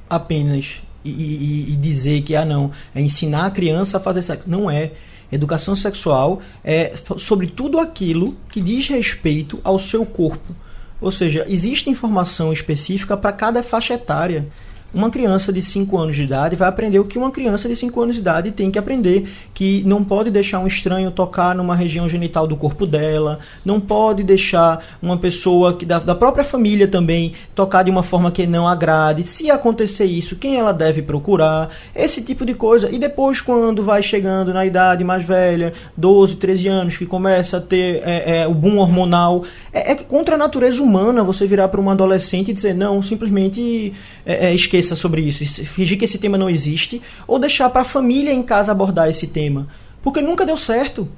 apenas 0.09 0.83
e, 1.05 1.11
e- 1.11 1.73
e 1.73 1.77
dizer 1.77 2.23
que, 2.23 2.35
ah, 2.35 2.45
não, 2.45 2.73
é 2.93 3.01
ensinar 3.01 3.47
a 3.47 3.51
criança 3.53 3.99
a 3.99 4.01
fazer 4.01 4.23
sexo. 4.23 4.51
Não 4.51 4.69
é. 4.69 4.91
Educação 5.33 5.75
sexual 5.77 6.41
é 6.65 6.95
sobre 7.19 7.47
tudo 7.47 7.79
aquilo 7.79 8.37
que 8.49 8.61
diz 8.61 8.89
respeito 8.89 9.61
ao 9.63 9.79
seu 9.79 10.05
corpo. 10.05 10.55
Ou 11.01 11.11
seja, 11.11 11.47
existe 11.49 11.89
informação 11.89 12.53
específica 12.53 13.17
para 13.17 13.33
cada 13.33 13.63
faixa 13.63 13.95
etária. 13.95 14.47
Uma 14.93 15.09
criança 15.09 15.53
de 15.53 15.63
5 15.63 15.97
anos 15.97 16.17
de 16.17 16.25
idade 16.25 16.57
vai 16.57 16.69
aprender 16.69 16.99
o 16.99 17.05
que 17.05 17.17
uma 17.17 17.31
criança 17.31 17.69
de 17.69 17.77
5 17.77 18.01
anos 18.01 18.15
de 18.17 18.21
idade 18.21 18.51
tem 18.51 18.71
que 18.71 18.79
aprender, 18.79 19.29
que 19.55 19.83
não 19.87 20.03
pode 20.03 20.31
deixar 20.31 20.59
um 20.59 20.67
estranho 20.67 21.11
tocar 21.11 21.55
numa 21.55 21.77
região 21.77 22.09
genital 22.09 22.47
do 22.47 22.57
corpo 22.57 22.87
dela, 22.87 23.39
não 23.65 23.79
pode 23.79 24.25
deixar 24.25 24.85
uma 25.01 25.17
pessoa 25.17 25.75
que 25.75 25.87
da, 25.87 26.01
da 26.01 26.15
própria 26.15 26.45
família 26.45 26.89
também 26.89 27.33
tocar 27.55 27.85
de 27.85 27.91
uma 27.91 28.03
forma 28.03 28.31
que 28.31 28.47
não 28.47 28.67
agrade. 28.67 29.23
Se 29.23 29.51
acontecer 29.51 30.07
isso, 30.07 30.37
quem 30.37 30.57
ela 30.57 30.73
deve 30.73 31.03
procurar? 31.03 31.71
Esse 31.95 32.21
tipo 32.21 32.45
de 32.45 32.55
coisa. 32.55 32.91
E 32.91 32.99
depois, 32.99 33.41
quando 33.41 33.85
vai 33.85 34.03
chegando 34.03 34.53
na 34.53 34.67
idade 34.67 35.05
mais 35.05 35.25
velha, 35.25 35.73
12, 35.97 36.37
13 36.37 36.69
anos, 36.69 36.99
que 36.99 37.07
começa 37.07 37.59
a 37.59 37.61
ter 37.61 38.03
é, 38.05 38.41
é, 38.43 38.49
o 38.49 38.55
boom 38.55 38.79
hormonal, 38.79 39.45
é, 39.73 39.93
é 39.93 39.95
contra 39.95 40.35
a 40.35 40.39
natureza 40.39 40.83
humana 40.83 41.23
você 41.23 41.47
virar 41.47 41.69
para 41.69 41.81
um 41.81 41.89
adolescente 41.91 42.51
e 42.51 42.55
dizer, 42.55 42.75
não, 42.75 43.01
simplesmente 43.03 43.93
é, 44.27 44.49
é, 44.49 44.55
esqueça 44.81 44.97
sobre 44.97 45.23
isso, 45.23 45.45
fingir 45.65 45.99
que 45.99 46.05
esse 46.05 46.19
tema 46.19 46.37
não 46.37 46.51
existe, 46.51 47.01
ou 47.27 47.39
deixar 47.39 47.71
para 47.71 47.83
a 47.83 47.85
família 47.85 48.33
em 48.33 48.43
casa 48.43 48.73
abordar 48.73 49.09
esse 49.09 49.27
tema. 49.27 49.67
Porque 50.03 50.21
nunca 50.21 50.45
deu 50.45 50.57
certo. 50.57 51.09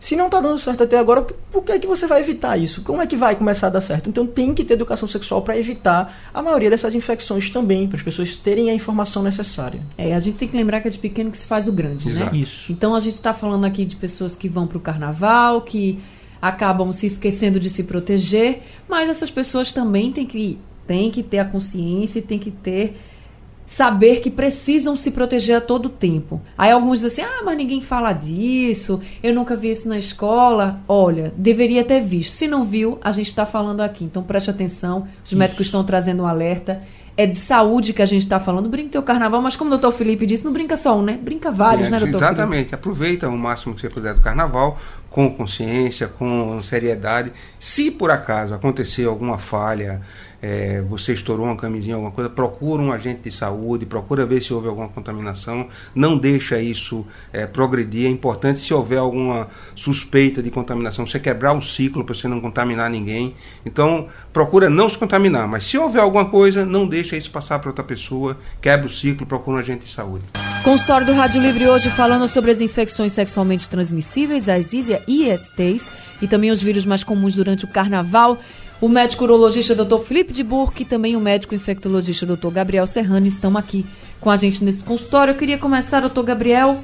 Se 0.00 0.14
não 0.16 0.26
está 0.26 0.38
dando 0.38 0.58
certo 0.58 0.82
até 0.82 0.98
agora, 0.98 1.22
por- 1.22 1.62
que, 1.64 1.72
é 1.72 1.78
que 1.78 1.86
você 1.86 2.06
vai 2.06 2.20
evitar 2.20 2.58
isso? 2.58 2.82
Como 2.82 3.00
é 3.00 3.06
que 3.06 3.16
vai 3.16 3.34
começar 3.36 3.68
a 3.68 3.70
dar 3.70 3.80
certo? 3.80 4.10
Então 4.10 4.26
tem 4.26 4.52
que 4.52 4.62
ter 4.62 4.74
educação 4.74 5.08
sexual 5.08 5.40
para 5.40 5.56
evitar 5.56 6.14
a 6.34 6.42
maioria 6.42 6.68
dessas 6.68 6.94
infecções 6.94 7.48
também, 7.48 7.88
para 7.88 7.96
as 7.96 8.02
pessoas 8.02 8.36
terem 8.36 8.68
a 8.68 8.74
informação 8.74 9.22
necessária. 9.22 9.80
É, 9.96 10.14
a 10.14 10.18
gente 10.18 10.36
tem 10.36 10.46
que 10.46 10.54
lembrar 10.56 10.82
que 10.82 10.88
é 10.88 10.90
de 10.90 10.98
pequeno 10.98 11.30
que 11.30 11.38
se 11.38 11.46
faz 11.46 11.68
o 11.68 11.72
grande, 11.72 12.04
né? 12.06 12.12
Exato. 12.12 12.36
Isso. 12.36 12.70
Então 12.70 12.94
a 12.94 13.00
gente 13.00 13.14
está 13.14 13.32
falando 13.32 13.64
aqui 13.64 13.86
de 13.86 13.96
pessoas 13.96 14.36
que 14.36 14.46
vão 14.46 14.66
para 14.66 14.76
o 14.76 14.80
carnaval, 14.80 15.62
que 15.62 15.98
acabam 16.42 16.92
se 16.92 17.06
esquecendo 17.06 17.58
de 17.58 17.70
se 17.70 17.84
proteger, 17.84 18.60
mas 18.86 19.08
essas 19.08 19.30
pessoas 19.30 19.72
também 19.72 20.12
têm 20.12 20.26
que, 20.26 20.58
têm 20.86 21.10
que 21.10 21.22
ter 21.22 21.38
a 21.38 21.44
consciência 21.44 22.18
e 22.18 22.22
têm 22.22 22.38
que 22.38 22.50
ter 22.50 22.96
saber 23.66 24.20
que 24.20 24.30
precisam 24.30 24.96
se 24.96 25.10
proteger 25.10 25.56
a 25.56 25.60
todo 25.60 25.88
tempo. 25.88 26.40
Aí 26.56 26.70
alguns 26.70 27.00
dizem 27.00 27.24
assim: 27.24 27.34
ah, 27.34 27.42
mas 27.44 27.56
ninguém 27.56 27.80
fala 27.80 28.12
disso, 28.12 29.00
eu 29.22 29.34
nunca 29.34 29.56
vi 29.56 29.70
isso 29.70 29.88
na 29.88 29.98
escola. 29.98 30.80
Olha, 30.86 31.32
deveria 31.36 31.84
ter 31.84 32.00
visto. 32.00 32.32
Se 32.32 32.46
não 32.46 32.62
viu, 32.64 32.98
a 33.02 33.10
gente 33.10 33.26
está 33.26 33.46
falando 33.46 33.80
aqui. 33.80 34.04
Então 34.04 34.22
preste 34.22 34.50
atenção, 34.50 35.08
os 35.24 35.30
isso. 35.30 35.36
médicos 35.36 35.66
estão 35.66 35.84
trazendo 35.84 36.22
um 36.22 36.26
alerta. 36.26 36.82
É 37.16 37.26
de 37.26 37.36
saúde 37.36 37.92
que 37.92 38.02
a 38.02 38.06
gente 38.06 38.22
está 38.22 38.40
falando. 38.40 38.68
Brinca 38.68 38.90
teu 38.90 39.02
carnaval, 39.02 39.40
mas 39.40 39.54
como 39.54 39.68
o 39.68 39.70
doutor 39.70 39.92
Felipe 39.92 40.26
disse, 40.26 40.44
não 40.44 40.52
brinca 40.52 40.76
só 40.76 40.98
um, 40.98 41.02
né? 41.02 41.16
Brinca 41.16 41.48
vários, 41.48 41.86
é, 41.86 41.90
né, 41.90 42.00
doutor 42.00 42.16
Exatamente. 42.16 42.56
Felipe? 42.56 42.74
Aproveita 42.74 43.28
o 43.28 43.38
máximo 43.38 43.72
que 43.72 43.82
você 43.82 43.88
puder 43.88 44.14
do 44.14 44.20
carnaval, 44.20 44.76
com 45.10 45.30
consciência, 45.30 46.08
com 46.08 46.60
seriedade. 46.60 47.32
Se 47.56 47.88
por 47.88 48.10
acaso 48.10 48.52
acontecer 48.52 49.06
alguma 49.06 49.38
falha, 49.38 50.00
é, 50.44 50.82
você 50.82 51.14
estourou 51.14 51.46
uma 51.46 51.56
camisinha, 51.56 51.94
alguma 51.94 52.12
coisa, 52.12 52.28
procura 52.28 52.82
um 52.82 52.92
agente 52.92 53.22
de 53.22 53.32
saúde, 53.32 53.86
procura 53.86 54.26
ver 54.26 54.42
se 54.42 54.52
houve 54.52 54.68
alguma 54.68 54.88
contaminação, 54.88 55.68
não 55.94 56.18
deixa 56.18 56.60
isso 56.60 57.06
é, 57.32 57.46
progredir. 57.46 58.04
É 58.04 58.10
importante 58.10 58.60
se 58.60 58.74
houver 58.74 58.98
alguma 58.98 59.48
suspeita 59.74 60.42
de 60.42 60.50
contaminação, 60.50 61.06
você 61.06 61.18
quebrar 61.18 61.54
o 61.54 61.62
ciclo 61.62 62.04
para 62.04 62.14
você 62.14 62.28
não 62.28 62.42
contaminar 62.42 62.90
ninguém. 62.90 63.32
Então, 63.64 64.06
procura 64.34 64.68
não 64.68 64.86
se 64.86 64.98
contaminar, 64.98 65.48
mas 65.48 65.64
se 65.64 65.78
houver 65.78 66.02
alguma 66.02 66.26
coisa, 66.26 66.62
não 66.62 66.86
deixa 66.86 67.16
isso 67.16 67.30
passar 67.30 67.58
para 67.58 67.70
outra 67.70 67.82
pessoa, 67.82 68.36
quebra 68.60 68.86
o 68.86 68.90
ciclo, 68.90 69.26
procura 69.26 69.56
um 69.56 69.60
agente 69.60 69.86
de 69.86 69.90
saúde. 69.90 70.26
Consultório 70.62 71.06
do 71.06 71.12
Rádio 71.14 71.40
Livre 71.40 71.66
hoje 71.68 71.88
falando 71.88 72.28
sobre 72.28 72.50
as 72.50 72.60
infecções 72.60 73.14
sexualmente 73.14 73.68
transmissíveis, 73.68 74.48
as 74.48 74.72
ISTs 74.74 75.90
e 76.20 76.28
também 76.28 76.50
os 76.50 76.62
vírus 76.62 76.84
mais 76.84 77.02
comuns 77.02 77.34
durante 77.34 77.64
o 77.64 77.68
carnaval. 77.68 78.38
O 78.80 78.88
médico 78.88 79.24
urologista 79.24 79.74
Dr. 79.74 80.00
Felipe 80.00 80.32
de 80.32 80.42
Burke 80.42 80.82
e 80.82 80.86
também 80.86 81.16
o 81.16 81.20
médico 81.20 81.54
infectologista 81.54 82.26
Dr. 82.26 82.50
Gabriel 82.50 82.86
Serrano 82.86 83.26
estão 83.26 83.56
aqui 83.56 83.86
com 84.20 84.30
a 84.30 84.36
gente 84.36 84.64
nesse 84.64 84.82
consultório. 84.82 85.32
Eu 85.32 85.36
queria 85.36 85.56
começar, 85.56 86.00
doutor 86.00 86.24
Gabriel, 86.24 86.82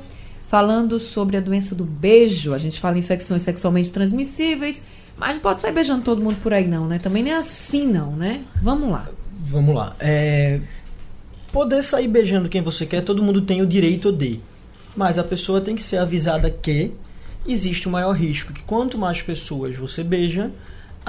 falando 0.48 0.98
sobre 0.98 1.36
a 1.36 1.40
doença 1.40 1.74
do 1.74 1.84
beijo. 1.84 2.54
A 2.54 2.58
gente 2.58 2.80
fala 2.80 2.96
infecções 2.96 3.42
sexualmente 3.42 3.90
transmissíveis, 3.90 4.82
mas 5.16 5.34
não 5.34 5.42
pode 5.42 5.60
sair 5.60 5.72
beijando 5.72 6.02
todo 6.02 6.22
mundo 6.22 6.36
por 6.42 6.54
aí 6.54 6.66
não, 6.66 6.86
né? 6.86 6.98
Também 6.98 7.22
nem 7.22 7.32
é 7.32 7.36
assim 7.36 7.86
não, 7.86 8.12
né? 8.12 8.42
Vamos 8.62 8.90
lá. 8.90 9.08
Vamos 9.38 9.74
lá. 9.74 9.96
É... 9.98 10.60
Poder 11.52 11.82
sair 11.82 12.06
beijando 12.06 12.48
quem 12.48 12.62
você 12.62 12.86
quer, 12.86 13.02
todo 13.02 13.22
mundo 13.22 13.40
tem 13.40 13.60
o 13.60 13.66
direito 13.66 14.12
de. 14.12 14.38
Mas 14.96 15.18
a 15.18 15.24
pessoa 15.24 15.60
tem 15.60 15.74
que 15.74 15.82
ser 15.82 15.96
avisada 15.96 16.48
que 16.48 16.92
existe 17.46 17.88
o 17.88 17.90
maior 17.90 18.12
risco, 18.12 18.52
que 18.52 18.62
quanto 18.62 18.96
mais 18.96 19.20
pessoas 19.22 19.76
você 19.76 20.04
beija, 20.04 20.50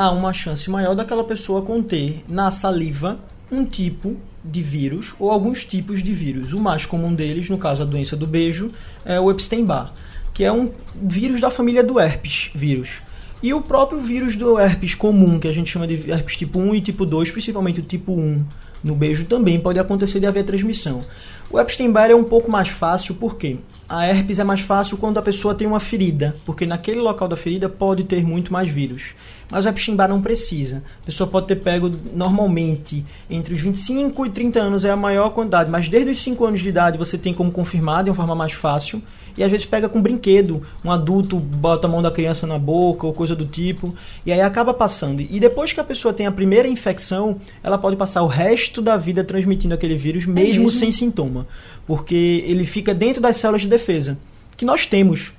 há 0.02 0.10
uma 0.10 0.34
chance 0.34 0.68
maior 0.68 0.96
daquela 0.96 1.24
pessoa 1.24 1.62
conter 1.62 2.24
na 2.28 2.50
saliva 2.50 3.20
um 3.52 3.64
tipo 3.64 4.18
de 4.44 4.64
vírus 4.64 5.14
ou 5.20 5.30
alguns 5.30 5.64
tipos 5.64 6.02
de 6.02 6.12
vírus. 6.12 6.54
O 6.54 6.60
mais 6.60 6.88
comum 6.88 7.14
deles, 7.14 7.48
no 7.50 7.58
caso 7.60 7.84
a 7.84 7.86
doença 7.86 8.18
do 8.18 8.26
beijo, 8.26 8.72
é 9.06 9.20
o 9.20 9.30
Epstein-Barr, 9.30 9.94
que 10.34 10.44
é 10.44 10.52
um 10.52 10.72
vírus 10.96 11.40
da 11.40 11.52
família 11.52 11.84
do 11.84 12.00
herpes 12.00 12.50
vírus. 12.56 13.04
E 13.44 13.54
o 13.54 13.62
próprio 13.62 14.02
vírus 14.02 14.36
do 14.36 14.58
herpes 14.60 14.96
comum, 14.96 15.40
que 15.40 15.48
a 15.48 15.52
gente 15.54 15.70
chama 15.70 15.86
de 15.86 16.10
herpes 16.10 16.36
tipo 16.36 16.58
1 16.58 16.76
e 16.76 16.82
tipo 16.82 17.06
2, 17.06 17.30
principalmente 17.30 17.80
o 17.80 17.84
tipo 17.84 18.12
1 18.12 18.44
no 18.84 18.96
beijo, 18.96 19.26
também 19.26 19.60
pode 19.60 19.80
acontecer 19.80 20.20
de 20.20 20.26
haver 20.28 20.44
transmissão. 20.44 21.02
O 21.50 21.60
Epstein-Barr 21.60 22.12
é 22.12 22.16
um 22.16 22.24
pouco 22.24 22.50
mais 22.50 22.70
fácil, 22.70 23.16
por 23.16 23.36
quê? 23.36 23.58
A 23.88 24.08
herpes 24.08 24.40
é 24.40 24.44
mais 24.44 24.62
fácil 24.62 24.98
quando 24.98 25.18
a 25.18 25.22
pessoa 25.22 25.54
tem 25.54 25.68
uma 25.68 25.80
ferida, 25.80 26.36
porque 26.46 26.66
naquele 26.66 27.02
local 27.02 27.28
da 27.28 27.36
ferida 27.36 27.68
pode 27.68 28.06
ter 28.06 28.24
muito 28.24 28.54
mais 28.54 28.72
vírus. 28.72 29.14
Mas 29.52 29.66
o 29.66 29.68
Epstein-Barr 29.68 30.08
não 30.08 30.22
precisa. 30.22 30.82
A 31.02 31.06
pessoa 31.08 31.30
pode 31.30 31.48
ter 31.48 31.58
pego 31.58 31.92
normalmente 32.14 33.06
entre 33.30 33.54
os 33.54 33.60
25 33.60 34.26
e 34.26 34.30
30 34.30 34.60
anos 34.62 34.86
é 34.86 34.92
a 34.92 34.96
maior 34.96 35.32
quantidade, 35.32 35.70
mas 35.70 35.90
desde 35.90 36.12
os 36.12 36.24
5 36.24 36.46
anos 36.46 36.62
de 36.62 36.70
idade 36.70 36.98
você 36.98 37.18
tem 37.18 37.34
como 37.34 37.52
confirmar 37.52 38.06
de 38.06 38.10
uma 38.10 38.16
forma 38.16 38.34
mais 38.34 38.54
fácil. 38.54 39.02
E 39.38 39.44
às 39.44 39.52
vezes 39.52 39.66
pega 39.66 39.88
com 39.90 40.02
brinquedo, 40.02 40.62
um 40.84 40.92
adulto 40.92 41.38
bota 41.38 41.88
a 41.88 41.90
mão 41.90 42.02
da 42.02 42.12
criança 42.12 42.46
na 42.46 42.58
boca 42.58 43.06
ou 43.06 43.14
coisa 43.14 43.36
do 43.36 43.46
tipo, 43.46 43.94
e 44.26 44.32
aí 44.32 44.42
acaba 44.42 44.74
passando. 44.74 45.22
E 45.22 45.40
depois 45.40 45.74
que 45.74 45.80
a 45.80 45.84
pessoa 45.84 46.14
tem 46.14 46.26
a 46.26 46.32
primeira 46.32 46.68
infecção, 46.68 47.40
ela 47.64 47.78
pode 47.78 47.96
passar 47.96 48.22
o 48.24 48.28
resto 48.28 48.82
da 48.82 48.98
vida 48.98 49.24
transmitindo 49.24 49.74
aquele 49.74 49.96
vírus, 49.96 50.26
mesmo, 50.26 50.40
é 50.40 50.44
mesmo? 50.44 50.72
sem 50.72 50.92
sintoma, 50.92 51.48
porque 51.86 52.44
ele 52.46 52.66
fica 52.66 52.94
dentro 52.94 53.22
das 53.22 53.38
células 53.38 53.62
de 53.62 53.68
defesa 53.68 54.18
que 54.58 54.66
nós 54.66 54.86
temos. 54.86 55.34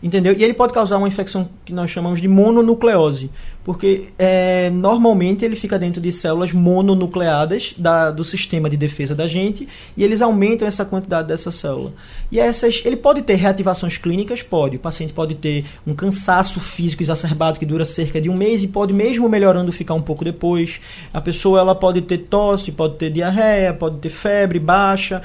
Entendeu? 0.00 0.32
E 0.38 0.44
ele 0.44 0.54
pode 0.54 0.72
causar 0.72 0.96
uma 0.96 1.08
infecção 1.08 1.48
que 1.64 1.72
nós 1.72 1.90
chamamos 1.90 2.20
de 2.20 2.28
mononucleose, 2.28 3.30
porque 3.64 4.10
é, 4.16 4.70
normalmente 4.70 5.44
ele 5.44 5.56
fica 5.56 5.76
dentro 5.76 6.00
de 6.00 6.12
células 6.12 6.52
mononucleadas 6.52 7.74
da, 7.76 8.12
do 8.12 8.22
sistema 8.22 8.70
de 8.70 8.76
defesa 8.76 9.12
da 9.12 9.26
gente 9.26 9.68
e 9.96 10.04
eles 10.04 10.22
aumentam 10.22 10.68
essa 10.68 10.84
quantidade 10.84 11.26
dessa 11.26 11.50
célula. 11.50 11.92
E 12.30 12.38
essas, 12.38 12.80
ele 12.84 12.96
pode 12.96 13.22
ter 13.22 13.34
reativações 13.34 13.98
clínicas? 13.98 14.40
Pode. 14.40 14.76
O 14.76 14.78
paciente 14.78 15.12
pode 15.12 15.34
ter 15.34 15.64
um 15.84 15.94
cansaço 15.94 16.60
físico 16.60 17.02
exacerbado 17.02 17.58
que 17.58 17.66
dura 17.66 17.84
cerca 17.84 18.20
de 18.20 18.30
um 18.30 18.36
mês 18.36 18.62
e 18.62 18.68
pode, 18.68 18.94
mesmo 18.94 19.28
melhorando, 19.28 19.72
ficar 19.72 19.94
um 19.94 20.02
pouco 20.02 20.24
depois. 20.24 20.80
A 21.12 21.20
pessoa 21.20 21.58
ela 21.58 21.74
pode 21.74 22.02
ter 22.02 22.18
tosse, 22.18 22.70
pode 22.70 22.94
ter 22.94 23.10
diarreia, 23.10 23.74
pode 23.74 23.98
ter 23.98 24.10
febre 24.10 24.60
baixa, 24.60 25.22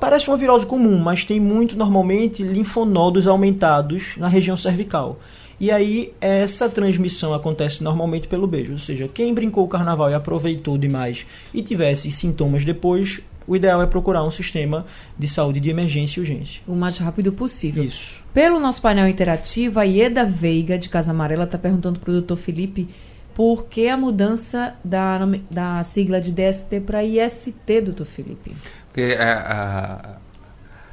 parece 0.00 0.28
uma 0.28 0.36
virose 0.36 0.64
comum, 0.64 0.98
mas 0.98 1.24
tem 1.24 1.40
muito 1.40 1.76
normalmente 1.76 2.42
linfonodos 2.42 3.26
aumentados 3.26 4.16
na 4.16 4.28
região 4.28 4.56
cervical. 4.56 5.18
E 5.60 5.70
aí 5.70 6.12
essa 6.20 6.68
transmissão 6.68 7.32
acontece 7.32 7.84
normalmente 7.84 8.26
pelo 8.26 8.46
beijo, 8.46 8.72
ou 8.72 8.78
seja, 8.78 9.08
quem 9.08 9.32
brincou 9.32 9.64
o 9.64 9.68
carnaval 9.68 10.10
e 10.10 10.14
aproveitou 10.14 10.76
demais 10.76 11.24
e 11.54 11.62
tivesse 11.62 12.10
sintomas 12.10 12.64
depois, 12.64 13.20
o 13.46 13.54
ideal 13.56 13.82
é 13.82 13.86
procurar 13.86 14.24
um 14.24 14.30
sistema 14.30 14.84
de 15.18 15.28
saúde 15.28 15.60
de 15.60 15.70
emergência 15.70 16.18
e 16.18 16.22
urgência. 16.22 16.60
O 16.66 16.74
mais 16.74 16.98
rápido 16.98 17.32
possível. 17.32 17.84
Isso. 17.84 18.20
Pelo 18.32 18.58
nosso 18.58 18.80
painel 18.80 19.08
interativo, 19.08 19.78
a 19.78 19.84
Ieda 19.84 20.24
Veiga, 20.24 20.78
de 20.78 20.88
Casa 20.88 21.10
Amarela, 21.10 21.44
está 21.44 21.58
perguntando 21.58 22.00
para 22.00 22.10
o 22.10 22.14
doutor 22.14 22.36
Felipe 22.36 22.88
por 23.34 23.64
que 23.64 23.88
a 23.88 23.96
mudança 23.96 24.74
da, 24.84 25.18
da 25.50 25.82
sigla 25.82 26.20
de 26.20 26.32
DST 26.32 26.80
para 26.80 27.02
IST, 27.02 27.80
doutor 27.82 28.04
Felipe? 28.04 28.54
Porque 28.92 29.16
a, 29.18 30.18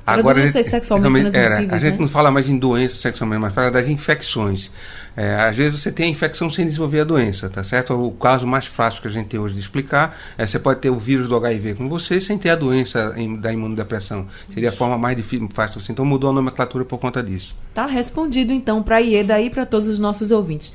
a, 0.06 0.14
agora 0.14 0.40
doenças 0.40 0.66
sexualmente 0.68 1.36
era, 1.36 1.58
A 1.58 1.78
gente 1.78 1.94
né? 1.94 1.98
não 2.00 2.08
fala 2.08 2.32
mais 2.32 2.48
em 2.48 2.58
doenças 2.58 3.00
sexualmente, 3.00 3.42
mas 3.42 3.54
fala 3.54 3.70
das 3.70 3.90
infecções. 3.90 4.72
É, 5.18 5.36
às 5.36 5.56
vezes 5.56 5.82
você 5.82 5.92
tem 5.92 6.06
a 6.06 6.10
infecção 6.10 6.50
sem 6.50 6.66
desenvolver 6.66 7.02
a 7.02 7.04
doença, 7.04 7.50
tá 7.50 7.62
certo? 7.62 7.94
O 7.94 8.12
caso 8.12 8.48
mais 8.48 8.66
fácil 8.66 9.02
que 9.02 9.10
a 9.10 9.12
gente 9.12 9.28
tem 9.28 9.38
hoje 9.38 9.54
de 9.54 9.60
explicar 9.60 10.18
é 10.38 10.46
você 10.46 10.58
pode 10.58 10.80
ter 10.80 10.90
o 10.90 10.98
vírus 10.98 11.28
do 11.28 11.36
HIV 11.36 11.76
com 11.76 11.90
você 11.90 12.22
sem 12.22 12.38
ter 12.38 12.52
a 12.52 12.56
doença 12.56 13.14
da 13.40 13.52
imunodepressão. 13.52 14.28
Seria 14.54 14.70
a 14.70 14.72
forma 14.72 14.98
mais 14.98 15.18
difícil, 15.18 15.50
fácil 15.54 15.82
assim. 15.82 15.92
Então 15.92 16.06
mudou 16.06 16.30
a 16.30 16.34
nomenclatura 16.34 16.86
por 16.86 17.00
conta 17.00 17.22
disso. 17.22 17.54
Tá 17.74 17.86
respondido 17.86 18.54
então 18.54 18.82
para 18.82 18.96
a 18.96 19.02
IEDA 19.02 19.42
e 19.42 19.50
para 19.50 19.66
todos 19.66 19.90
os 19.90 20.00
nossos 20.00 20.32
ouvintes. 20.32 20.74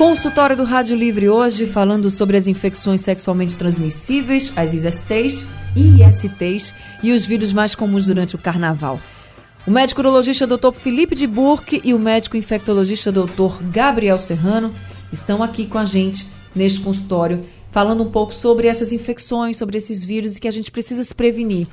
Consultório 0.00 0.56
do 0.56 0.64
Rádio 0.64 0.96
Livre 0.96 1.28
hoje 1.28 1.66
falando 1.66 2.10
sobre 2.10 2.34
as 2.38 2.46
infecções 2.46 3.02
sexualmente 3.02 3.54
transmissíveis, 3.54 4.50
as 4.56 4.72
ISTs, 4.72 5.46
ISTs 5.76 6.72
e 7.02 7.12
os 7.12 7.26
vírus 7.26 7.52
mais 7.52 7.74
comuns 7.74 8.06
durante 8.06 8.34
o 8.34 8.38
carnaval. 8.38 8.98
O 9.66 9.70
médico 9.70 10.00
urologista 10.00 10.46
Dr. 10.46 10.72
Felipe 10.72 11.14
de 11.14 11.26
Burke 11.26 11.82
e 11.84 11.92
o 11.92 11.98
médico 11.98 12.38
infectologista 12.38 13.12
Dr. 13.12 13.62
Gabriel 13.70 14.18
Serrano 14.18 14.72
estão 15.12 15.42
aqui 15.42 15.66
com 15.66 15.76
a 15.76 15.84
gente 15.84 16.26
neste 16.54 16.80
consultório 16.80 17.44
falando 17.70 18.02
um 18.02 18.10
pouco 18.10 18.32
sobre 18.32 18.68
essas 18.68 18.94
infecções, 18.94 19.58
sobre 19.58 19.76
esses 19.76 20.02
vírus 20.02 20.34
e 20.34 20.40
que 20.40 20.48
a 20.48 20.50
gente 20.50 20.70
precisa 20.70 21.04
se 21.04 21.14
prevenir. 21.14 21.68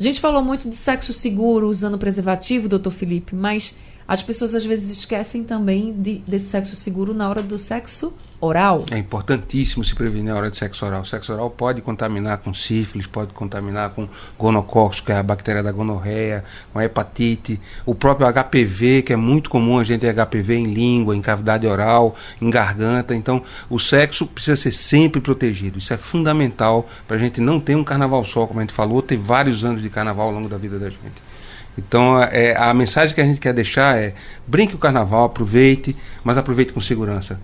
A 0.00 0.02
gente 0.02 0.18
falou 0.18 0.42
muito 0.42 0.66
de 0.66 0.76
sexo 0.76 1.12
seguro 1.12 1.68
usando 1.68 1.98
preservativo, 1.98 2.70
doutor 2.70 2.90
Felipe, 2.90 3.34
mas 3.34 3.74
as 4.06 4.22
pessoas 4.22 4.54
às 4.54 4.64
vezes 4.64 4.98
esquecem 4.98 5.44
também 5.44 5.92
de, 5.92 6.18
desse 6.26 6.46
sexo 6.46 6.76
seguro 6.76 7.12
na 7.12 7.28
hora 7.28 7.42
do 7.42 7.58
sexo 7.58 8.12
oral. 8.40 8.84
É 8.90 8.98
importantíssimo 8.98 9.82
se 9.84 9.94
prevenir 9.94 10.32
na 10.32 10.38
hora 10.38 10.50
de 10.50 10.56
sexo 10.56 10.84
oral. 10.84 11.02
O 11.02 11.06
sexo 11.06 11.32
oral 11.32 11.50
pode 11.50 11.80
contaminar 11.80 12.38
com 12.38 12.52
sífilis, 12.52 13.06
pode 13.06 13.32
contaminar 13.32 13.90
com 13.90 14.08
gonococcus, 14.38 15.00
que 15.00 15.10
é 15.10 15.16
a 15.16 15.22
bactéria 15.22 15.62
da 15.62 15.72
gonorreia, 15.72 16.44
com 16.72 16.80
hepatite, 16.80 17.60
o 17.84 17.94
próprio 17.94 18.30
HPV, 18.32 19.02
que 19.02 19.12
é 19.12 19.16
muito 19.16 19.48
comum 19.48 19.78
a 19.78 19.84
gente 19.84 20.00
ter 20.00 20.14
HPV 20.14 20.54
em 20.54 20.66
língua, 20.72 21.16
em 21.16 21.22
cavidade 21.22 21.66
oral, 21.66 22.14
em 22.40 22.50
garganta. 22.50 23.14
Então, 23.14 23.42
o 23.70 23.78
sexo 23.78 24.26
precisa 24.26 24.56
ser 24.56 24.72
sempre 24.72 25.20
protegido. 25.20 25.78
Isso 25.78 25.92
é 25.92 25.96
fundamental 25.96 26.88
para 27.06 27.16
a 27.16 27.20
gente 27.20 27.40
não 27.40 27.58
ter 27.58 27.74
um 27.74 27.84
carnaval 27.84 28.24
só, 28.24 28.46
como 28.46 28.60
a 28.60 28.62
gente 28.62 28.74
falou, 28.74 29.02
ter 29.02 29.16
vários 29.16 29.64
anos 29.64 29.80
de 29.80 29.88
carnaval 29.88 30.28
ao 30.28 30.34
longo 30.34 30.48
da 30.48 30.58
vida 30.58 30.78
da 30.78 30.90
gente. 30.90 31.35
Então, 31.78 32.22
é, 32.22 32.56
a 32.56 32.72
mensagem 32.72 33.14
que 33.14 33.20
a 33.20 33.24
gente 33.24 33.40
quer 33.40 33.52
deixar 33.52 33.98
é: 33.98 34.14
brinque 34.46 34.74
o 34.74 34.78
carnaval, 34.78 35.24
aproveite, 35.24 35.94
mas 36.24 36.38
aproveite 36.38 36.72
com 36.72 36.80
segurança. 36.80 37.40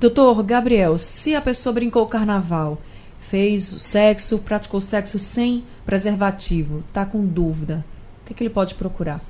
Doutor 0.00 0.42
Gabriel, 0.42 0.98
se 0.98 1.34
a 1.34 1.40
pessoa 1.40 1.72
brincou 1.72 2.02
o 2.02 2.08
carnaval, 2.08 2.80
fez 3.20 3.64
sexo, 3.64 4.38
praticou 4.38 4.80
sexo 4.80 5.18
sem 5.18 5.64
preservativo, 5.84 6.82
está 6.88 7.04
com 7.04 7.24
dúvida, 7.24 7.84
o 8.22 8.26
que, 8.26 8.32
é 8.32 8.36
que 8.36 8.42
ele 8.42 8.50
pode 8.50 8.74
procurar? 8.74 9.20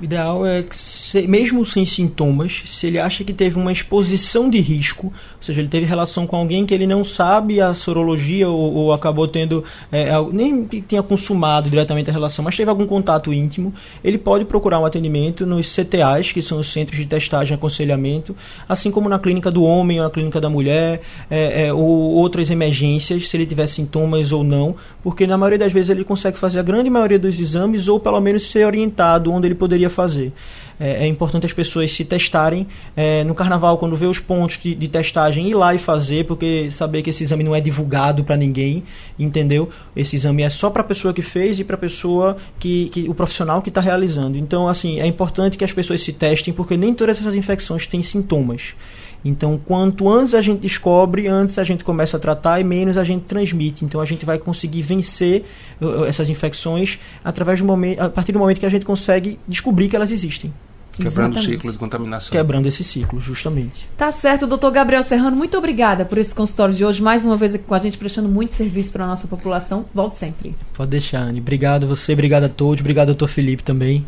O 0.00 0.04
ideal 0.04 0.46
é 0.46 0.62
que, 0.62 0.74
se, 0.74 1.28
mesmo 1.28 1.64
sem 1.66 1.84
sintomas, 1.84 2.62
se 2.64 2.86
ele 2.86 2.98
acha 2.98 3.22
que 3.22 3.34
teve 3.34 3.58
uma 3.58 3.70
exposição 3.70 4.48
de 4.48 4.58
risco, 4.58 5.08
ou 5.08 5.42
seja, 5.42 5.60
ele 5.60 5.68
teve 5.68 5.84
relação 5.84 6.26
com 6.26 6.36
alguém 6.36 6.64
que 6.64 6.72
ele 6.72 6.86
não 6.86 7.04
sabe 7.04 7.60
a 7.60 7.74
sorologia 7.74 8.48
ou, 8.48 8.74
ou 8.74 8.92
acabou 8.94 9.28
tendo, 9.28 9.62
é, 9.92 10.08
nem 10.32 10.64
tinha 10.64 11.02
consumado 11.02 11.68
diretamente 11.68 12.08
a 12.08 12.12
relação, 12.14 12.42
mas 12.42 12.56
teve 12.56 12.70
algum 12.70 12.86
contato 12.86 13.30
íntimo, 13.30 13.74
ele 14.02 14.16
pode 14.16 14.46
procurar 14.46 14.80
um 14.80 14.86
atendimento 14.86 15.44
nos 15.44 15.70
CTAs, 15.70 16.32
que 16.32 16.40
são 16.40 16.60
os 16.60 16.72
Centros 16.72 16.98
de 16.98 17.04
Testagem 17.04 17.52
e 17.52 17.54
Aconselhamento, 17.54 18.34
assim 18.66 18.90
como 18.90 19.06
na 19.06 19.18
clínica 19.18 19.50
do 19.50 19.62
homem 19.62 19.98
ou 19.98 20.04
na 20.04 20.10
clínica 20.10 20.40
da 20.40 20.48
mulher, 20.48 21.02
é, 21.30 21.66
é, 21.66 21.72
ou 21.74 21.82
outras 21.82 22.50
emergências, 22.50 23.28
se 23.28 23.36
ele 23.36 23.44
tiver 23.44 23.66
sintomas 23.66 24.32
ou 24.32 24.42
não, 24.42 24.74
porque 25.02 25.26
na 25.26 25.36
maioria 25.36 25.58
das 25.58 25.72
vezes 25.74 25.90
ele 25.90 26.04
consegue 26.04 26.38
fazer 26.38 26.58
a 26.58 26.62
grande 26.62 26.88
maioria 26.88 27.18
dos 27.18 27.38
exames 27.38 27.86
ou 27.86 28.00
pelo 28.00 28.18
menos 28.18 28.50
ser 28.50 28.66
orientado 28.66 29.30
onde 29.30 29.46
ele 29.46 29.54
poderia 29.54 29.89
fazer. 29.90 30.32
É, 30.80 31.04
é 31.04 31.06
importante 31.06 31.44
as 31.44 31.52
pessoas 31.52 31.92
se 31.92 32.04
testarem. 32.04 32.66
É, 32.96 33.22
no 33.24 33.34
carnaval, 33.34 33.76
quando 33.76 33.94
vê 33.96 34.06
os 34.06 34.18
pontos 34.18 34.58
de, 34.58 34.74
de, 34.74 34.88
testagem, 34.88 35.48
ir 35.50 35.54
lá 35.54 35.74
e 35.74 35.78
fazer, 35.78 36.24
porque 36.24 36.70
saber 36.70 37.02
que 37.02 37.10
esse 37.10 37.22
exame 37.22 37.44
não 37.44 37.54
é 37.54 37.60
divulgado 37.60 38.24
para 38.24 38.36
ninguém, 38.36 38.82
entendeu? 39.18 39.68
Esse 39.94 40.16
exame 40.16 40.42
é 40.42 40.48
só 40.48 40.70
para 40.70 40.80
a 40.80 40.84
pessoa 40.84 41.12
que 41.12 41.20
fez 41.20 41.60
e 41.60 41.64
para 41.64 41.76
a 41.76 41.78
pessoa 41.78 42.38
que, 42.58 42.88
que 42.88 43.08
o 43.08 43.14
profissional 43.14 43.60
que 43.60 43.68
está 43.68 43.82
realizando. 43.82 44.38
Então, 44.38 44.66
assim, 44.66 44.98
é 44.98 45.06
importante 45.06 45.58
que 45.58 45.64
as 45.64 45.72
pessoas 45.72 46.00
se 46.00 46.12
testem, 46.14 46.54
porque 46.54 46.76
nem 46.76 46.94
todas 46.94 47.18
essas 47.18 47.34
infecções 47.34 47.86
têm 47.86 48.02
sintomas. 48.02 48.74
Então, 49.24 49.58
quanto 49.58 50.08
antes 50.08 50.34
a 50.34 50.40
gente 50.40 50.60
descobre, 50.60 51.26
antes 51.28 51.58
a 51.58 51.64
gente 51.64 51.84
começa 51.84 52.16
a 52.16 52.20
tratar 52.20 52.60
e 52.60 52.64
menos 52.64 52.96
a 52.96 53.04
gente 53.04 53.24
transmite. 53.24 53.84
Então, 53.84 54.00
a 54.00 54.06
gente 54.06 54.24
vai 54.24 54.38
conseguir 54.38 54.82
vencer 54.82 55.44
uh, 55.80 56.04
essas 56.04 56.28
infecções 56.28 56.98
através 57.24 57.58
do 57.58 57.66
momento, 57.66 58.00
a 58.00 58.08
partir 58.08 58.32
do 58.32 58.38
momento 58.38 58.58
que 58.58 58.66
a 58.66 58.70
gente 58.70 58.84
consegue 58.84 59.38
descobrir 59.46 59.88
que 59.88 59.96
elas 59.96 60.10
existem. 60.10 60.52
Quebrando 60.92 61.32
Exatamente. 61.32 61.38
o 61.38 61.50
ciclo 61.50 61.72
de 61.72 61.78
contaminação. 61.78 62.30
Quebrando 62.30 62.66
esse 62.66 62.84
ciclo, 62.84 63.20
justamente. 63.20 63.88
Tá 63.96 64.10
certo, 64.10 64.46
doutor 64.46 64.70
Gabriel 64.70 65.02
Serrano, 65.02 65.36
muito 65.36 65.56
obrigada 65.56 66.04
por 66.04 66.18
esse 66.18 66.34
consultório 66.34 66.74
de 66.74 66.84
hoje. 66.84 67.02
Mais 67.02 67.24
uma 67.24 67.36
vez 67.36 67.54
aqui 67.54 67.64
com 67.64 67.74
a 67.74 67.78
gente, 67.78 67.96
prestando 67.96 68.28
muito 68.28 68.52
serviço 68.52 68.92
para 68.92 69.04
a 69.04 69.06
nossa 69.06 69.26
população. 69.26 69.84
Volte 69.94 70.18
sempre. 70.18 70.54
Pode 70.74 70.90
deixar, 70.90 71.20
Anne. 71.20 71.40
Obrigado 71.40 71.84
a 71.84 71.86
você, 71.86 72.12
obrigado 72.12 72.44
a 72.44 72.48
todos, 72.48 72.80
obrigado, 72.80 73.06
doutor 73.08 73.28
Felipe, 73.28 73.62
também. 73.62 74.04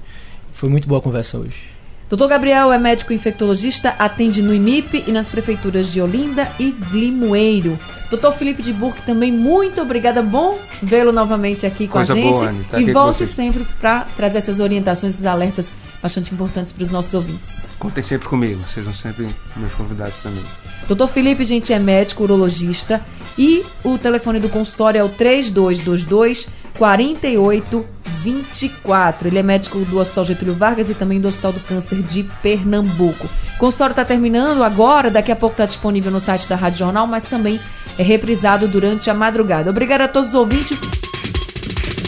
Foi 0.52 0.69
muito 0.69 0.87
boa 0.87 0.99
a 0.99 1.02
conversa 1.02 1.38
hoje. 1.38 1.73
Doutor 2.12 2.28
Gabriel 2.28 2.71
é 2.71 2.76
médico 2.76 3.14
infectologista, 3.14 3.95
atende 3.99 4.42
no 4.42 4.52
IMIP 4.52 5.02
e 5.07 5.11
nas 5.12 5.31
prefeituras 5.31 5.90
de 5.90 5.99
Olinda 5.99 6.47
e 6.61 6.76
Limoeiro. 6.92 7.78
Doutor 8.11 8.35
Felipe 8.35 8.62
de 8.62 8.71
Burke, 8.71 9.00
também 9.00 9.33
muito 9.33 9.81
obrigada. 9.81 10.21
Bom 10.21 10.59
vê-lo 10.83 11.11
novamente 11.11 11.64
aqui 11.64 11.87
com 11.87 11.95
Coisa 11.95 12.12
a 12.12 12.16
gente. 12.16 12.35
Boa, 12.35 12.50
Anny, 12.50 12.64
tá 12.64 12.78
e 12.78 12.92
volte 12.92 13.26
sempre 13.26 13.64
para 13.81 14.00
trazer 14.14 14.37
essas 14.37 14.61
orientações, 14.61 15.14
esses 15.14 15.25
alertas 15.25 15.73
bastante 16.02 16.35
importantes 16.35 16.71
para 16.71 16.83
os 16.83 16.90
nossos 16.90 17.14
ouvintes. 17.14 17.62
Contem 17.78 18.04
sempre 18.04 18.28
comigo, 18.28 18.62
sejam 18.75 18.92
sempre 18.92 19.26
meus 19.57 19.73
convidados 19.73 20.16
também. 20.23 20.45
Doutor 20.87 21.07
Felipe, 21.07 21.47
gente, 21.47 21.73
é 21.73 21.78
médico 21.78 22.25
urologista 22.25 23.00
e 23.38 23.64
o 23.83 23.97
telefone 23.97 24.38
do 24.38 24.50
consultório 24.50 24.99
é 24.99 25.02
o 25.02 25.09
3222 25.09 26.47
4824. 28.23 29.29
Ele 29.29 29.38
é 29.38 29.43
médico 29.43 29.79
do 29.81 29.99
Hospital 29.99 30.25
Getúlio 30.25 30.55
Vargas 30.55 30.91
e 30.91 30.95
também 30.95 31.21
do 31.21 31.29
Hospital 31.29 31.52
do 31.52 31.61
Câncer 31.61 32.02
de 32.02 32.25
Pernambuco. 32.43 33.29
O 33.57 33.59
consultório 33.59 33.93
está 33.93 34.05
terminando 34.05 34.62
agora, 34.62 35.11
daqui 35.11 35.33
a 35.33 35.37
pouco 35.37 35.55
está 35.55 35.67
disponível 35.67 36.11
no 36.11 36.21
site 36.21 36.49
da 36.49 36.57
Rádio 36.57 36.81
Jornal, 36.81 37.07
mas 37.07 37.25
também 37.25 37.61
é 37.99 38.02
reprisado 38.02 38.67
durante 38.67 39.11
a 39.11 39.14
madrugada. 39.14 39.71
Obrigada 39.71 40.05
a 40.05 40.09
todos 40.09 40.31
os 40.31 40.35
ouvintes. 40.35 40.79